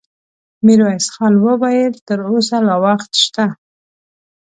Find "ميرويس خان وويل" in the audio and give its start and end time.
0.65-1.93